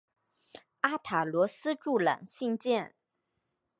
[0.79, 2.95] 阿塔罗斯柱廊兴建。